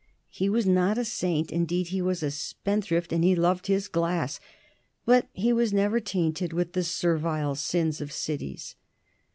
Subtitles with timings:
[0.31, 4.39] He was not a saint, indeed; he was a spendthrift and he loved his glass,
[5.05, 8.73] but he was never tainted with the servile sins of cities.